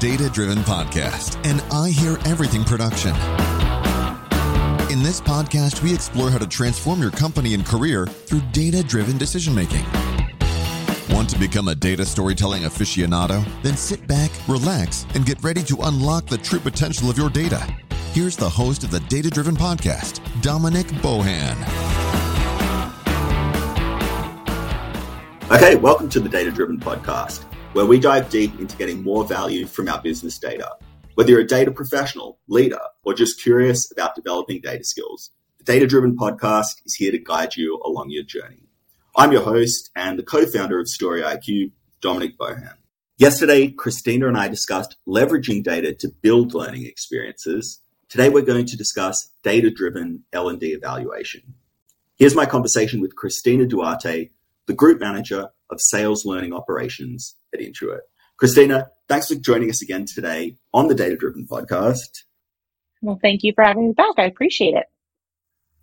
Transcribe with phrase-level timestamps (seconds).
[0.00, 3.10] Data Driven Podcast, and I Hear Everything production.
[4.92, 9.18] In this podcast, we explore how to transform your company and career through data driven
[9.18, 9.84] decision making.
[11.10, 13.44] Want to become a data storytelling aficionado?
[13.64, 17.58] Then sit back, relax, and get ready to unlock the true potential of your data.
[18.12, 21.56] Here's the host of the Data Driven Podcast, Dominic Bohan.
[25.50, 27.47] Okay, welcome to the Data Driven Podcast,
[27.78, 30.68] where we dive deep into getting more value from our business data.
[31.14, 35.86] Whether you're a data professional, leader, or just curious about developing data skills, the Data
[35.86, 38.64] Driven Podcast is here to guide you along your journey.
[39.16, 41.70] I'm your host and the co founder of Story IQ,
[42.00, 42.74] Dominic Bohan.
[43.16, 47.80] Yesterday, Christina and I discussed leveraging data to build learning experiences.
[48.08, 51.54] Today, we're going to discuss data driven L&D evaluation.
[52.16, 54.30] Here's my conversation with Christina Duarte,
[54.68, 58.00] the group manager of sales learning operations at Intuit.
[58.36, 62.22] Christina, thanks for joining us again today on the Data Driven podcast.
[63.02, 64.14] Well, thank you for having me back.
[64.18, 64.86] I appreciate it.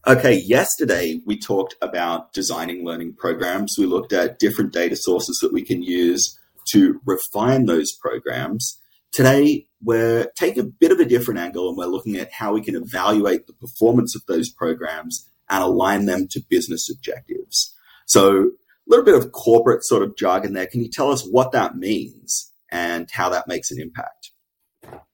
[0.08, 3.76] Okay, yesterday we talked about designing learning programs.
[3.78, 6.40] We looked at different data sources that we can use
[6.70, 8.80] to refine those programs.
[9.12, 12.62] Today, we're taking a bit of a different angle and we're looking at how we
[12.62, 17.74] can evaluate the performance of those programs and align them to business objectives.
[18.06, 18.52] So
[18.88, 20.68] little bit of corporate sort of jargon there.
[20.68, 24.32] Can you tell us what that means and how that makes an impact?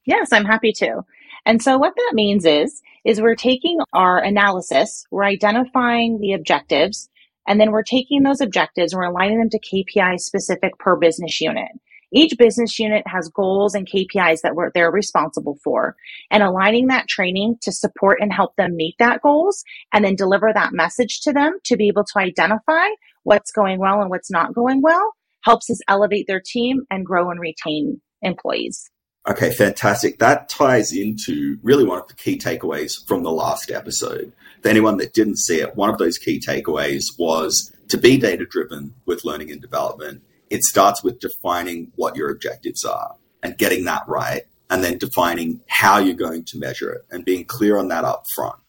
[0.06, 1.02] Yes, I'm happy to.
[1.46, 7.10] And so what that means is, is we're taking our analysis, we're identifying the objectives,
[7.48, 11.42] and then we're taking those objectives and we're aligning them to KPI specific per business
[11.42, 11.72] unit.
[12.14, 15.96] Each business unit has goals and KPIs that they're responsible for
[16.30, 20.52] and aligning that training to support and help them meet that goals and then deliver
[20.54, 22.88] that message to them to be able to identify
[23.24, 27.30] what's going well and what's not going well helps us elevate their team and grow
[27.30, 28.90] and retain employees.
[29.28, 30.18] Okay, fantastic.
[30.18, 34.34] That ties into really one of the key takeaways from the last episode.
[34.64, 38.46] For anyone that didn't see it, one of those key takeaways was to be data
[38.46, 40.24] driven with learning and development.
[40.52, 45.62] It starts with defining what your objectives are and getting that right, and then defining
[45.68, 48.62] how you're going to measure it and being clear on that up front.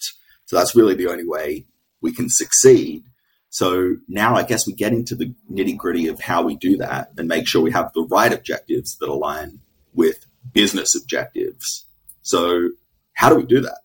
[0.46, 1.66] So that's really the only way
[2.00, 3.04] we can succeed
[3.52, 7.10] so now I guess we get into the nitty gritty of how we do that
[7.18, 9.60] and make sure we have the right objectives that align
[9.92, 11.84] with business objectives.
[12.22, 12.70] So
[13.12, 13.80] how do we do that?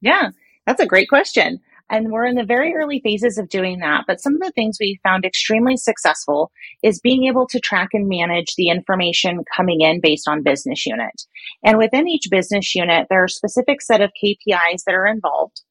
[0.00, 0.30] Yeah,
[0.64, 1.60] that's a great question.
[1.90, 4.04] And we're in the very early phases of doing that.
[4.06, 6.52] But some of the things we found extremely successful
[6.84, 11.22] is being able to track and manage the information coming in based on business unit.
[11.64, 15.62] And within each business unit, there are specific set of KPIs that are involved.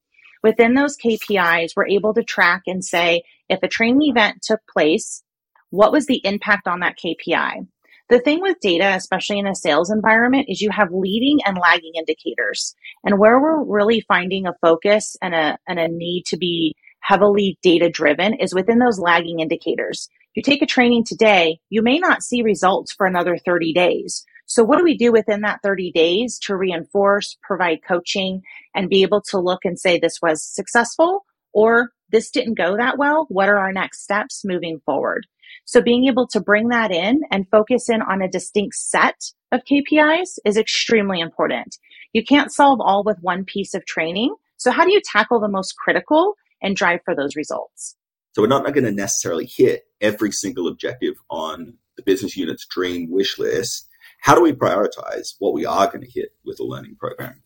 [0.44, 5.24] Within those KPIs, we're able to track and say if a training event took place,
[5.70, 7.66] what was the impact on that KPI?
[8.10, 11.94] The thing with data, especially in a sales environment, is you have leading and lagging
[11.96, 12.74] indicators.
[13.04, 17.60] And where we're really finding a focus and a, and a need to be heavily
[17.62, 20.10] data driven is within those lagging indicators.
[20.34, 24.26] You take a training today, you may not see results for another 30 days.
[24.48, 28.42] So what do we do within that 30 days to reinforce, provide coaching
[28.74, 32.98] and be able to look and say this was successful or this didn't go that
[32.98, 33.28] well?
[33.30, 35.28] What are our next steps moving forward?
[35.70, 39.22] So being able to bring that in and focus in on a distinct set
[39.52, 41.78] of KPIs is extremely important.
[42.12, 44.34] You can't solve all with one piece of training.
[44.58, 47.96] So how do you tackle the most critical and drive for those results?
[48.32, 53.12] So we're not going to necessarily hit every single objective on the business unit's dream
[53.12, 53.88] wish list
[54.22, 57.44] how do we prioritize what we are going to hit with a learning program?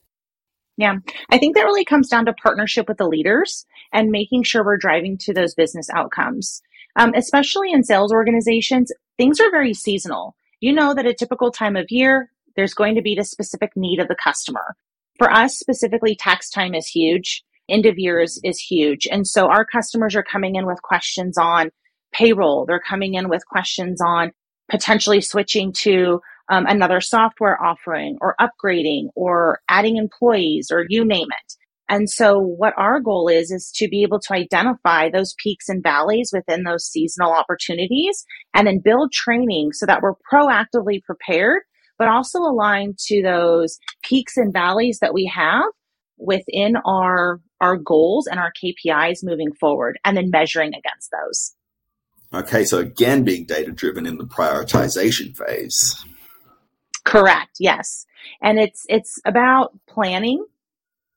[0.78, 0.96] Yeah,
[1.30, 4.78] I think that really comes down to partnership with the leaders and making sure we're
[4.78, 6.64] driving to those business outcomes.
[6.96, 10.36] Um, especially in sales organizations, things are very seasonal.
[10.60, 14.00] You know that a typical time of year, there's going to be the specific need
[14.00, 14.76] of the customer.
[15.18, 17.44] For us specifically, tax time is huge.
[17.70, 19.08] End of years is huge.
[19.08, 21.72] And so our customers are coming in with questions on
[22.14, 22.66] payroll.
[22.66, 24.32] They're coming in with questions on
[24.70, 31.28] potentially switching to um, another software offering or upgrading or adding employees or you name
[31.30, 31.54] it.
[31.90, 35.84] And so what our goal is, is to be able to identify those peaks and
[35.84, 41.62] valleys within those seasonal opportunities and then build training so that we're proactively prepared,
[41.98, 45.66] but also aligned to those peaks and valleys that we have
[46.18, 51.54] within our, our goals and our KPIs moving forward and then measuring against those.
[52.34, 52.64] Okay.
[52.64, 56.04] So again, being data driven in the prioritization phase.
[57.04, 57.58] Correct.
[57.60, 58.06] Yes.
[58.42, 60.44] And it's, it's about planning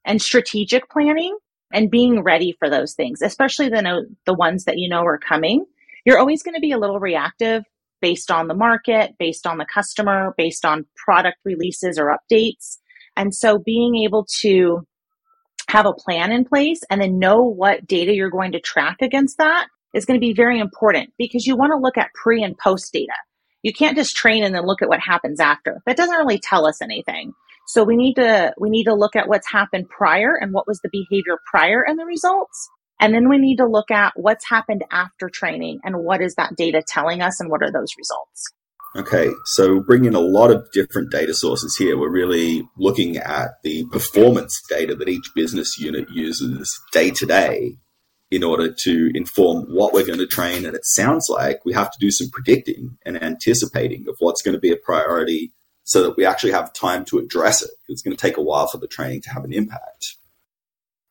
[0.06, 1.36] and strategic planning
[1.72, 5.66] and being ready for those things, especially the, the ones that you know are coming.
[6.04, 7.64] You're always going to be a little reactive
[8.00, 12.78] based on the market, based on the customer, based on product releases or updates.
[13.16, 14.86] And so being able to
[15.68, 19.38] have a plan in place and then know what data you're going to track against
[19.38, 22.56] that is going to be very important because you want to look at pre and
[22.56, 23.12] post data.
[23.62, 25.82] You can't just train and then look at what happens after.
[25.86, 27.32] That doesn't really tell us anything.
[27.66, 30.80] So we need to we need to look at what's happened prior and what was
[30.80, 32.68] the behavior prior and the results.
[33.00, 36.56] And then we need to look at what's happened after training and what is that
[36.56, 38.44] data telling us and what are those results.
[38.96, 41.98] Okay, so bringing a lot of different data sources here.
[41.98, 47.76] We're really looking at the performance data that each business unit uses day to day
[48.30, 50.64] in order to inform what we're going to train.
[50.64, 54.54] And it sounds like we have to do some predicting and anticipating of what's going
[54.54, 55.52] to be a priority
[55.86, 57.70] so that we actually have time to address it.
[57.88, 60.16] It's going to take a while for the training to have an impact.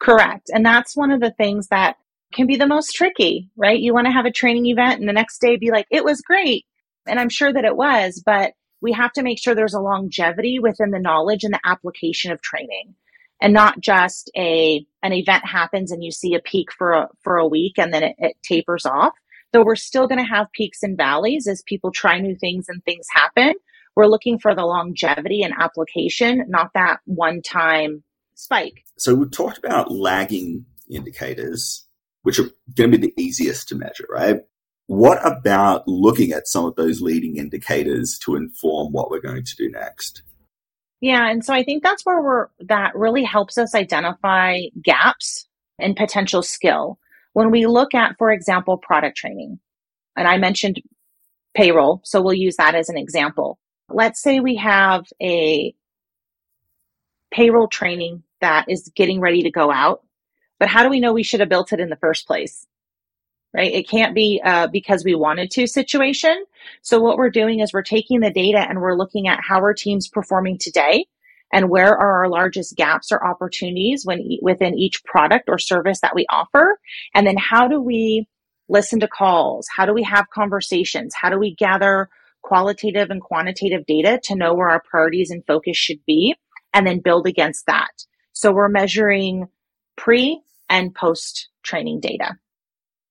[0.02, 0.52] Correct.
[0.54, 1.96] And that's one of the things that
[2.34, 3.80] can be the most tricky, right?
[3.80, 6.20] You want to have a training event and the next day be like, it was
[6.22, 6.66] great.
[7.08, 8.52] And I'm sure that it was, but
[8.82, 12.42] we have to make sure there's a longevity within the knowledge and the application of
[12.42, 12.96] training
[13.42, 17.38] and not just a an event happens and you see a peak for a, for
[17.38, 19.14] a week and then it, it tapers off
[19.54, 22.84] though we're still going to have peaks and valleys as people try new things and
[22.84, 23.54] things happen
[23.96, 28.04] we're looking for the longevity and application not that one time
[28.36, 31.88] spike so we've talked about lagging indicators
[32.24, 34.42] which are going to be the easiest to measure right
[34.88, 39.56] what about looking at some of those leading indicators to inform what we're going to
[39.56, 40.22] do next?
[41.02, 45.48] Yeah, and so I think that's where we're that really helps us identify gaps
[45.80, 47.00] and potential skill.
[47.34, 49.60] When we look at, for example, product training,
[50.16, 50.82] and I mentioned
[51.56, 53.60] payroll, so we'll use that as an example.
[53.90, 55.76] Let's say we have a
[57.32, 60.04] payroll training that is getting ready to go out,
[60.60, 62.68] but how do we know we should have built it in the first place?
[63.56, 63.74] right?
[63.74, 64.42] It can't be
[64.72, 66.44] because we wanted to situation.
[66.82, 69.74] So what we're doing is we're taking the data and we're looking at how our
[69.74, 71.06] team's performing today
[71.54, 76.16] and where are our largest gaps or opportunities when within each product or service that
[76.16, 76.78] we offer.
[77.14, 78.28] And then how do we
[78.68, 79.68] listen to calls?
[79.74, 81.14] How do we have conversations?
[81.16, 82.10] How do we gather
[82.46, 86.36] qualitative and quantitative data to know where our priorities and focus should be
[86.76, 87.90] and then build against that?
[88.34, 89.48] So we're measuring
[89.98, 92.38] pre and post training data.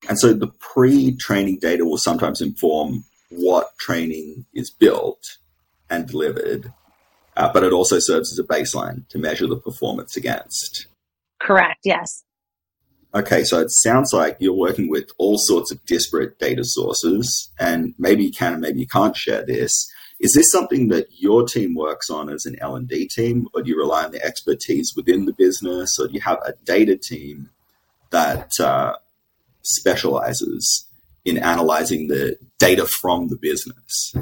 [0.09, 5.39] And so the pre training data will sometimes inform what training is built
[5.91, 6.73] and delivered,
[7.37, 10.87] uh, but it also serves as a baseline to measure the performance against.
[11.41, 12.23] Correct, yes.
[13.15, 17.95] Okay, so it sounds like you're working with all sorts of disparate data sources, and
[17.97, 19.89] maybe you can and maybe you can't share this.
[20.19, 23.63] Is this something that your team works on as an L and D team, or
[23.63, 26.97] do you rely on the expertise within the business, or do you have a data
[26.97, 27.51] team
[28.11, 28.95] that uh,
[29.63, 30.87] specializes
[31.25, 34.15] in analyzing the data from the business?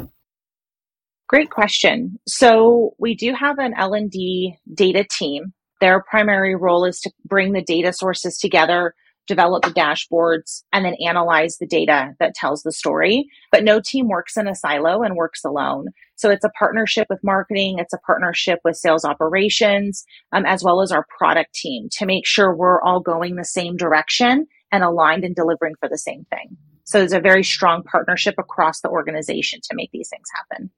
[1.28, 2.18] Great question.
[2.28, 5.54] So we do have an L&D data team.
[5.82, 8.94] Their primary role is to bring the data sources together,
[9.26, 13.26] develop the dashboards, and then analyze the data that tells the story.
[13.50, 15.88] But no team works in a silo and works alone.
[16.14, 20.82] So it's a partnership with marketing, it's a partnership with sales operations, um, as well
[20.82, 25.24] as our product team to make sure we're all going the same direction and aligned
[25.24, 26.56] and delivering for the same thing.
[26.84, 30.70] So there's a very strong partnership across the organization to make these things happen.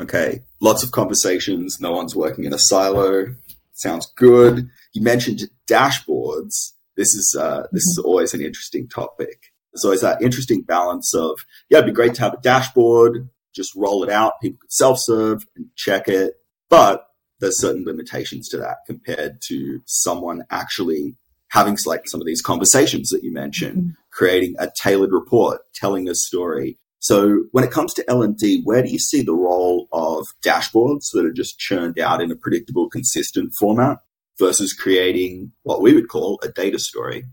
[0.00, 0.42] Okay.
[0.58, 1.82] Lots of conversations.
[1.82, 3.26] No one's working in a silo.
[3.72, 4.68] Sounds good.
[4.92, 6.72] You mentioned dashboards.
[6.96, 9.52] This is uh, this is always an interesting topic.
[9.74, 13.74] So it's that interesting balance of yeah, it'd be great to have a dashboard, just
[13.74, 14.40] roll it out.
[14.42, 16.34] People could self-serve and check it,
[16.68, 17.06] but
[17.40, 21.16] there's certain limitations to that compared to someone actually
[21.50, 23.90] having like some of these conversations that you mentioned, mm-hmm.
[24.10, 26.78] creating a tailored report, telling a story.
[27.02, 31.24] So when it comes to L&D, where do you see the role of dashboards that
[31.24, 33.98] are just churned out in a predictable, consistent format
[34.38, 37.24] versus creating what we would call a data story?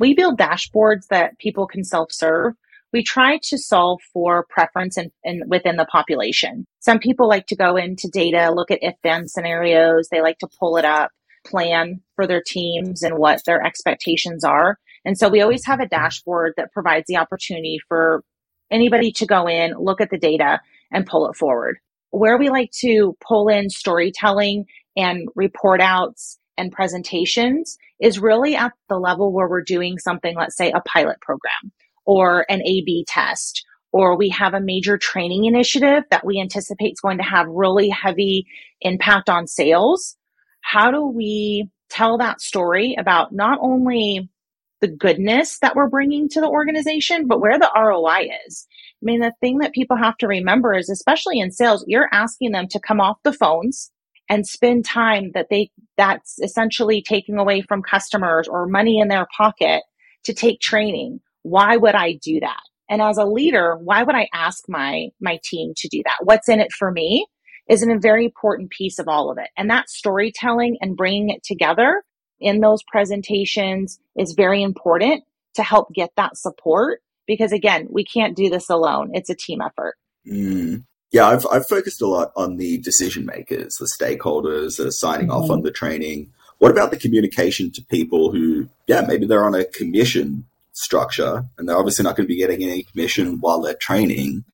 [0.00, 2.54] We build dashboards that people can self-serve.
[2.92, 6.66] We try to solve for preference in, within the population.
[6.80, 10.08] Some people like to go into data, look at if-then scenarios.
[10.10, 11.12] They like to pull it up
[11.46, 14.78] plan for their teams and what their expectations are.
[15.04, 18.22] And so we always have a dashboard that provides the opportunity for
[18.70, 20.60] anybody to go in, look at the data
[20.92, 21.78] and pull it forward.
[22.10, 28.72] Where we like to pull in storytelling and report outs and presentations is really at
[28.88, 31.72] the level where we're doing something, let's say a pilot program
[32.06, 36.92] or an A B test, or we have a major training initiative that we anticipate
[36.92, 38.46] is going to have really heavy
[38.80, 40.16] impact on sales
[40.64, 44.28] how do we tell that story about not only
[44.84, 48.66] the goodness that we're bringing to the organization, but where the ROI is.
[49.02, 52.52] I mean, the thing that people have to remember is, especially in sales, you're asking
[52.52, 53.90] them to come off the phones
[54.28, 59.26] and spend time that they, that's essentially taking away from customers or money in their
[59.34, 59.82] pocket
[60.24, 61.20] to take training.
[61.44, 62.60] Why would I do that?
[62.90, 66.18] And as a leader, why would I ask my, my team to do that?
[66.24, 67.26] What's in it for me
[67.70, 69.48] is a very important piece of all of it.
[69.56, 72.02] And that storytelling and bringing it together
[72.40, 75.24] in those presentations is very important
[75.54, 79.10] to help get that support because again, we can't do this alone.
[79.14, 79.96] It's a team effort.
[80.26, 80.84] Mm.
[81.10, 85.28] Yeah, I've, I've focused a lot on the decision makers, the stakeholders that are signing
[85.28, 85.44] mm-hmm.
[85.44, 86.32] off on the training.
[86.58, 91.68] What about the communication to people who, yeah, maybe they're on a commission structure and
[91.68, 94.44] they're obviously not going to be getting any commission while they're training.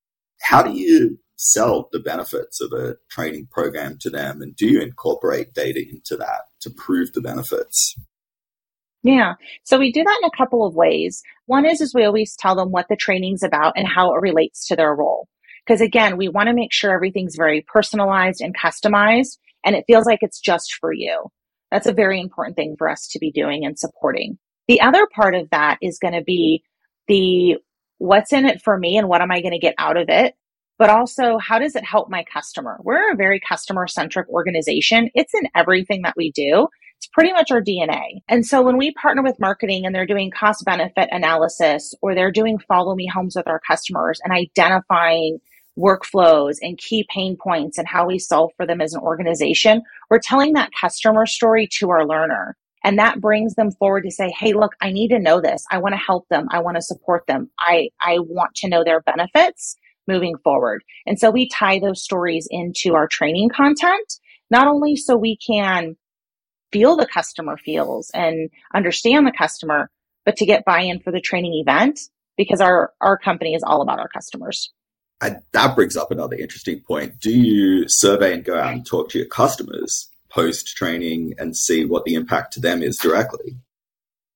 [0.42, 4.42] How do you sell the benefits of a training program to them?
[4.42, 7.97] And do you incorporate data into that to prove the benefits?
[9.02, 9.35] Yeah.
[9.64, 11.23] So we do that in a couple of ways.
[11.47, 14.66] One is, is we always tell them what the training's about and how it relates
[14.66, 15.28] to their role.
[15.66, 20.04] Because again, we want to make sure everything's very personalized and customized and it feels
[20.04, 21.26] like it's just for you.
[21.70, 24.38] That's a very important thing for us to be doing and supporting.
[24.68, 26.62] The other part of that is going to be
[27.09, 27.56] the
[27.99, 30.35] what's in it for me and what am I going to get out of it?
[30.80, 32.78] But also, how does it help my customer?
[32.82, 35.10] We're a very customer centric organization.
[35.14, 36.68] It's in everything that we do.
[36.96, 38.22] It's pretty much our DNA.
[38.30, 42.32] And so when we partner with marketing and they're doing cost benefit analysis or they're
[42.32, 45.38] doing follow me homes with our customers and identifying
[45.78, 50.18] workflows and key pain points and how we solve for them as an organization, we're
[50.18, 52.56] telling that customer story to our learner.
[52.82, 55.62] And that brings them forward to say, Hey, look, I need to know this.
[55.70, 56.46] I want to help them.
[56.50, 57.50] I want to support them.
[57.58, 59.76] I, I want to know their benefits
[60.07, 60.83] moving forward.
[61.07, 64.14] And so we tie those stories into our training content,
[64.50, 65.97] not only so we can
[66.73, 69.90] feel the customer feels and understand the customer,
[70.25, 72.00] but to get buy-in for the training event
[72.37, 74.73] because our, our company is all about our customers.
[75.21, 77.21] And that brings up another interesting point.
[77.21, 81.85] Do you survey and go out and talk to your customers post training and see
[81.85, 83.59] what the impact to them is directly?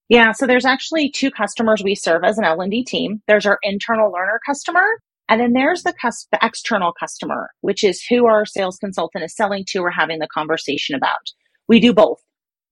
[0.08, 3.22] Yeah, so there's actually two customers we serve as an L&D team.
[3.26, 4.84] There's our internal learner customer,
[5.28, 9.34] and then there's the, cus- the external customer, which is who our sales consultant is
[9.34, 11.32] selling to or having the conversation about.
[11.68, 12.20] We do both.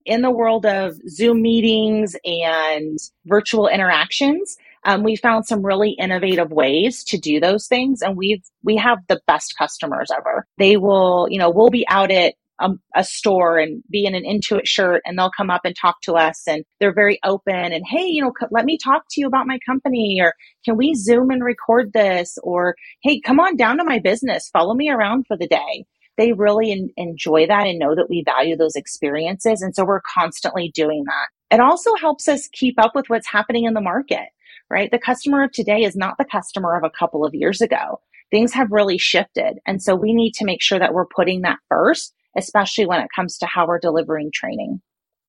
[0.05, 6.51] In the world of Zoom meetings and virtual interactions, um, we found some really innovative
[6.51, 10.45] ways to do those things, and we've we have the best customers ever.
[10.57, 14.23] They will, you know, we'll be out at a, a, store and be in an
[14.23, 17.83] Intuit shirt and they'll come up and talk to us and they're very open and,
[17.87, 20.33] hey, you know, let me talk to you about my company or
[20.63, 22.37] can we Zoom and record this?
[22.43, 24.49] Or, hey, come on down to my business.
[24.53, 25.85] Follow me around for the day.
[26.17, 29.61] They really in, enjoy that and know that we value those experiences.
[29.61, 31.55] And so we're constantly doing that.
[31.55, 34.27] It also helps us keep up with what's happening in the market,
[34.69, 34.91] right?
[34.91, 37.99] The customer of today is not the customer of a couple of years ago.
[38.31, 39.59] Things have really shifted.
[39.65, 43.09] And so we need to make sure that we're putting that first especially when it
[43.15, 44.81] comes to how we're delivering training.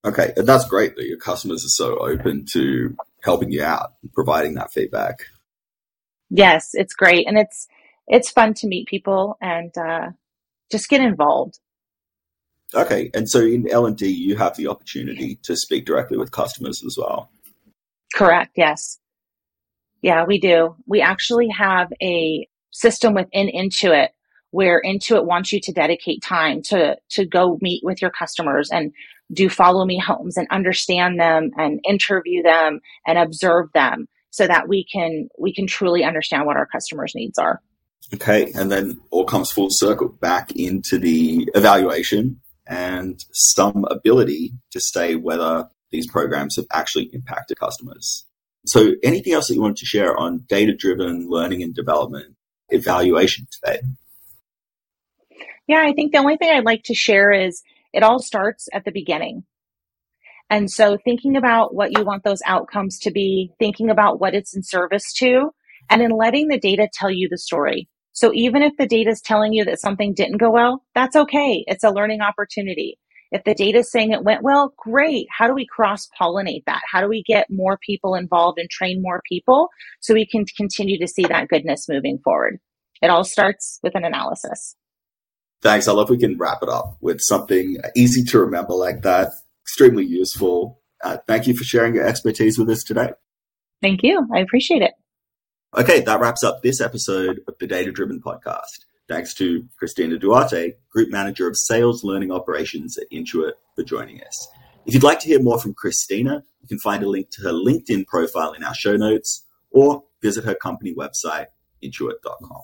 [0.04, 4.12] Okay, and that's great that your customers are so open to helping you out, and
[4.12, 5.26] providing that feedback.
[6.30, 7.66] Yes, it's great, and it's
[8.06, 10.11] it's fun to meet people and uh,
[10.70, 11.58] just get involved.
[12.75, 16.32] Okay, and so in L and D, you have the opportunity to speak directly with
[16.32, 17.30] customers as well.
[18.14, 18.52] Correct.
[18.56, 18.99] Yes.
[20.02, 20.76] Yeah, we do.
[20.87, 24.08] We actually have a system within Intuit
[24.54, 28.92] where Intuit wants you to dedicate time to, to go meet with your customers and
[29.32, 34.68] do follow me homes and understand them and interview them and observe them so that
[34.68, 37.61] we can, we can truly understand what our customers needs are.
[38.14, 38.52] Okay.
[38.54, 45.16] And then all comes full circle back into the evaluation and some ability to say
[45.16, 48.25] whether these programs have actually impacted customers.
[48.66, 52.37] So anything else that you wanted to share on data driven learning and development
[52.68, 53.80] evaluation today?
[55.66, 58.85] Yeah, I think the only thing I'd like to share is it all starts at
[58.85, 59.44] the beginning.
[60.50, 64.54] And so thinking about what you want those outcomes to be, thinking about what it's
[64.54, 65.50] in service to,
[65.88, 67.88] and then letting the data tell you the story.
[68.12, 71.64] So even if the data is telling you that something didn't go well, that's okay.
[71.66, 72.99] It's a learning opportunity.
[73.33, 75.26] If the data is saying it went well, great.
[75.37, 76.83] How do we cross pollinate that?
[76.88, 79.68] How do we get more people involved and train more people
[80.00, 82.59] so we can continue to see that goodness moving forward?
[83.02, 84.76] It all starts with an analysis.
[85.62, 85.88] Thanks.
[85.88, 89.32] I love we can wrap it up with something easy to remember like that.
[89.62, 90.80] Extremely useful.
[91.02, 93.11] Uh, thank you for sharing your expertise with us today.
[93.80, 94.26] Thank you.
[94.32, 94.92] I appreciate it.
[95.76, 98.84] Okay, that wraps up this episode of the Data Driven Podcast.
[99.08, 104.49] Thanks to Christina Duarte, Group Manager of Sales Learning Operations at Intuit, for joining us.
[104.87, 107.52] If you'd like to hear more from Christina, you can find a link to her
[107.52, 111.46] LinkedIn profile in our show notes or visit her company website,
[111.82, 112.62] intuit.com.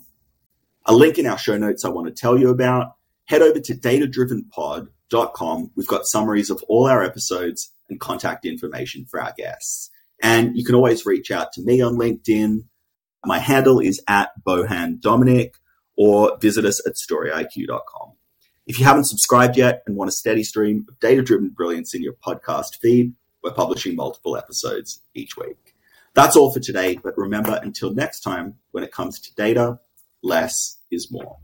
[0.91, 2.97] A link in our show notes I want to tell you about.
[3.27, 5.71] Head over to datadrivenpod.com.
[5.77, 9.89] We've got summaries of all our episodes and contact information for our guests.
[10.21, 12.65] And you can always reach out to me on LinkedIn.
[13.25, 15.55] My handle is at Bohan Dominic
[15.97, 18.15] or visit us at storyiq.com.
[18.67, 22.03] If you haven't subscribed yet and want a steady stream of data driven brilliance in
[22.03, 25.77] your podcast feed, we're publishing multiple episodes each week.
[26.15, 29.79] That's all for today, but remember until next time, when it comes to data,
[30.21, 31.37] less is more.